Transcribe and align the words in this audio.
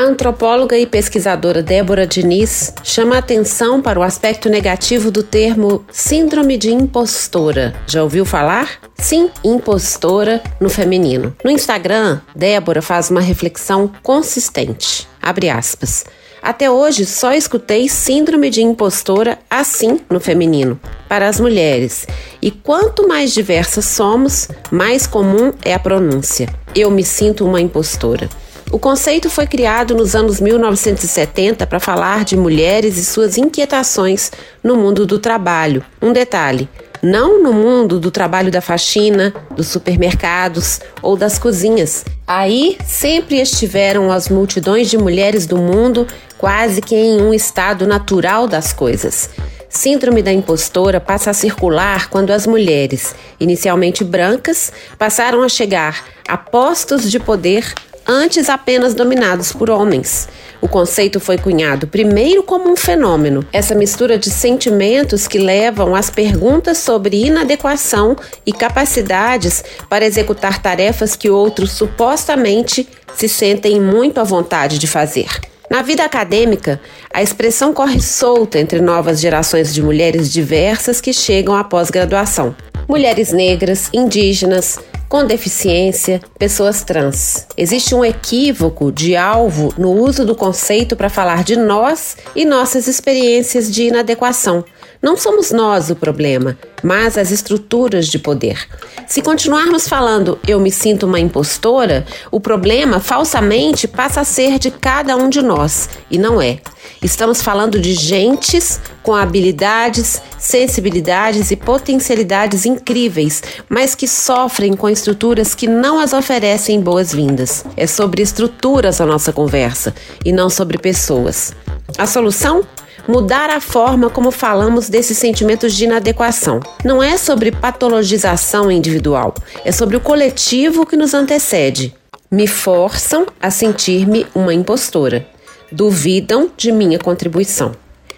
A 0.00 0.04
antropóloga 0.04 0.78
e 0.78 0.86
pesquisadora 0.86 1.62
Débora 1.62 2.06
Diniz 2.06 2.72
chama 2.82 3.18
atenção 3.18 3.82
para 3.82 4.00
o 4.00 4.02
aspecto 4.02 4.48
negativo 4.48 5.10
do 5.10 5.22
termo 5.22 5.84
síndrome 5.92 6.56
de 6.56 6.72
impostora. 6.72 7.74
Já 7.86 8.02
ouviu 8.02 8.24
falar? 8.24 8.80
Sim, 8.96 9.28
impostora 9.44 10.42
no 10.58 10.70
feminino. 10.70 11.36
No 11.44 11.50
Instagram, 11.50 12.18
Débora 12.34 12.80
faz 12.80 13.10
uma 13.10 13.20
reflexão 13.20 13.92
consistente. 14.02 15.06
Abre 15.20 15.50
aspas. 15.50 16.06
Até 16.42 16.70
hoje 16.70 17.04
só 17.04 17.34
escutei 17.34 17.86
síndrome 17.86 18.48
de 18.48 18.62
impostora 18.62 19.36
assim 19.50 20.00
no 20.08 20.18
feminino, 20.18 20.80
para 21.10 21.28
as 21.28 21.38
mulheres. 21.38 22.06
E 22.40 22.50
quanto 22.50 23.06
mais 23.06 23.34
diversas 23.34 23.84
somos, 23.84 24.48
mais 24.70 25.06
comum 25.06 25.52
é 25.62 25.74
a 25.74 25.78
pronúncia. 25.78 26.48
Eu 26.74 26.90
me 26.90 27.04
sinto 27.04 27.44
uma 27.44 27.60
impostora. 27.60 28.30
O 28.72 28.78
conceito 28.78 29.28
foi 29.28 29.48
criado 29.48 29.96
nos 29.96 30.14
anos 30.14 30.40
1970 30.40 31.66
para 31.66 31.80
falar 31.80 32.24
de 32.24 32.36
mulheres 32.36 32.96
e 32.98 33.04
suas 33.04 33.36
inquietações 33.36 34.30
no 34.62 34.76
mundo 34.76 35.04
do 35.04 35.18
trabalho. 35.18 35.84
Um 36.00 36.12
detalhe: 36.12 36.68
não 37.02 37.42
no 37.42 37.52
mundo 37.52 37.98
do 37.98 38.12
trabalho 38.12 38.48
da 38.48 38.60
faxina, 38.60 39.34
dos 39.56 39.66
supermercados 39.66 40.78
ou 41.02 41.16
das 41.16 41.36
cozinhas. 41.36 42.04
Aí 42.24 42.78
sempre 42.86 43.40
estiveram 43.40 44.12
as 44.12 44.28
multidões 44.28 44.88
de 44.88 44.96
mulheres 44.96 45.46
do 45.46 45.56
mundo, 45.56 46.06
quase 46.38 46.80
que 46.80 46.94
em 46.94 47.20
um 47.20 47.34
estado 47.34 47.88
natural 47.88 48.46
das 48.46 48.72
coisas. 48.72 49.30
Síndrome 49.68 50.22
da 50.22 50.32
impostora 50.32 51.00
passa 51.00 51.30
a 51.30 51.34
circular 51.34 52.08
quando 52.08 52.30
as 52.30 52.46
mulheres, 52.46 53.16
inicialmente 53.38 54.04
brancas, 54.04 54.72
passaram 54.96 55.42
a 55.42 55.48
chegar 55.48 56.04
a 56.26 56.36
postos 56.36 57.10
de 57.10 57.18
poder 57.18 57.72
antes 58.10 58.48
apenas 58.48 58.92
dominados 58.92 59.52
por 59.52 59.70
homens. 59.70 60.28
O 60.60 60.66
conceito 60.66 61.20
foi 61.20 61.38
cunhado 61.38 61.86
primeiro 61.86 62.42
como 62.42 62.68
um 62.68 62.76
fenômeno, 62.76 63.46
essa 63.52 63.72
mistura 63.72 64.18
de 64.18 64.30
sentimentos 64.30 65.28
que 65.28 65.38
levam 65.38 65.94
às 65.94 66.10
perguntas 66.10 66.78
sobre 66.78 67.24
inadequação 67.24 68.16
e 68.44 68.52
capacidades 68.52 69.62
para 69.88 70.04
executar 70.04 70.60
tarefas 70.60 71.14
que 71.14 71.30
outros 71.30 71.70
supostamente 71.70 72.88
se 73.14 73.28
sentem 73.28 73.80
muito 73.80 74.18
à 74.18 74.24
vontade 74.24 74.76
de 74.76 74.88
fazer. 74.88 75.28
Na 75.70 75.82
vida 75.82 76.04
acadêmica, 76.04 76.80
a 77.14 77.22
expressão 77.22 77.72
corre 77.72 78.00
solta 78.00 78.58
entre 78.58 78.80
novas 78.80 79.20
gerações 79.20 79.72
de 79.72 79.80
mulheres 79.80 80.32
diversas 80.32 81.00
que 81.00 81.12
chegam 81.12 81.54
à 81.54 81.62
pós-graduação. 81.62 82.56
Mulheres 82.88 83.30
negras, 83.30 83.88
indígenas, 83.92 84.80
com 85.10 85.26
deficiência, 85.26 86.22
pessoas 86.38 86.84
trans. 86.84 87.44
Existe 87.56 87.96
um 87.96 88.04
equívoco 88.04 88.92
de 88.92 89.16
alvo 89.16 89.74
no 89.76 89.90
uso 89.90 90.24
do 90.24 90.36
conceito 90.36 90.94
para 90.94 91.10
falar 91.10 91.42
de 91.42 91.56
nós 91.56 92.16
e 92.36 92.44
nossas 92.44 92.86
experiências 92.86 93.68
de 93.68 93.88
inadequação. 93.88 94.64
Não 95.02 95.16
somos 95.16 95.50
nós 95.50 95.88
o 95.88 95.96
problema, 95.96 96.58
mas 96.82 97.16
as 97.16 97.30
estruturas 97.30 98.06
de 98.06 98.18
poder. 98.18 98.68
Se 99.06 99.22
continuarmos 99.22 99.88
falando 99.88 100.38
eu 100.46 100.60
me 100.60 100.70
sinto 100.70 101.06
uma 101.06 101.18
impostora, 101.18 102.04
o 102.30 102.38
problema 102.38 103.00
falsamente 103.00 103.88
passa 103.88 104.20
a 104.20 104.24
ser 104.24 104.58
de 104.58 104.70
cada 104.70 105.16
um 105.16 105.30
de 105.30 105.40
nós, 105.40 105.88
e 106.10 106.18
não 106.18 106.40
é. 106.40 106.58
Estamos 107.02 107.40
falando 107.40 107.80
de 107.80 107.94
gentes 107.94 108.78
com 109.02 109.14
habilidades, 109.14 110.20
sensibilidades 110.38 111.50
e 111.50 111.56
potencialidades 111.56 112.66
incríveis, 112.66 113.42
mas 113.70 113.94
que 113.94 114.06
sofrem 114.06 114.74
com 114.74 114.86
estruturas 114.86 115.54
que 115.54 115.66
não 115.66 115.98
as 115.98 116.12
oferecem 116.12 116.78
boas-vindas. 116.78 117.64
É 117.74 117.86
sobre 117.86 118.20
estruturas 118.20 119.00
a 119.00 119.06
nossa 119.06 119.32
conversa 119.32 119.94
e 120.22 120.30
não 120.30 120.50
sobre 120.50 120.76
pessoas. 120.76 121.54
A 121.96 122.06
solução? 122.06 122.66
Mudar 123.10 123.50
a 123.50 123.60
forma 123.60 124.08
como 124.08 124.30
falamos 124.30 124.88
desses 124.88 125.18
sentimentos 125.18 125.74
de 125.74 125.82
inadequação. 125.82 126.60
Não 126.84 127.02
é 127.02 127.16
sobre 127.16 127.50
patologização 127.50 128.70
individual, 128.70 129.34
é 129.64 129.72
sobre 129.72 129.96
o 129.96 130.00
coletivo 130.00 130.86
que 130.86 130.96
nos 130.96 131.12
antecede. 131.12 131.92
Me 132.30 132.46
forçam 132.46 133.26
a 133.42 133.50
sentir-me 133.50 134.28
uma 134.32 134.54
impostora. 134.54 135.26
Duvidam 135.72 136.52
de 136.56 136.70
minha 136.70 137.00
contribuição. 137.00 137.72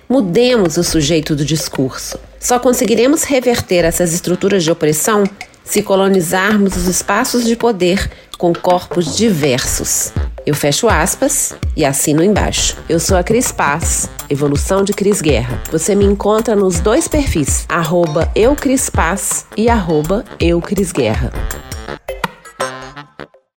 Mudemos 0.07 0.77
o 0.77 0.85
sujeito 0.85 1.35
do 1.35 1.43
discurso. 1.43 2.19
Só 2.39 2.59
conseguiremos 2.59 3.23
reverter 3.23 3.87
essas 3.87 4.13
estruturas 4.13 4.63
de 4.63 4.71
opressão 4.71 5.25
se 5.65 5.83
colonizarmos 5.83 6.77
os 6.77 6.87
espaços 6.87 7.47
de 7.47 7.57
poder 7.57 8.11
com 8.37 8.53
corpos 8.53 9.17
diversos. 9.17 10.13
Eu 10.45 10.55
fecho 10.55 10.89
aspas 10.89 11.55
e 11.77 11.85
assino 11.85 12.23
embaixo. 12.23 12.77
Eu 12.89 12.99
sou 12.99 13.17
a 13.17 13.23
Cris 13.23 13.53
Paz, 13.53 14.11
evolução 14.29 14.83
de 14.83 14.93
Cris 14.93 15.21
Guerra. 15.21 15.63
Você 15.71 15.95
me 15.95 16.05
encontra 16.05 16.57
nos 16.57 16.81
dois 16.81 17.07
perfis, 17.07 17.65
arroba 17.69 18.29
e 19.57 19.69
arroba 19.69 20.25
eucrisguerra. 20.41 21.31